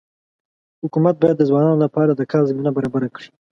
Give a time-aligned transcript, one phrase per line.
[0.83, 3.29] حکومت باید د ځوانانو لپاره د کار زمینه برابره کړي.